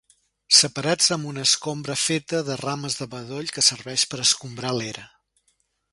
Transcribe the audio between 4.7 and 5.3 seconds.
l'era.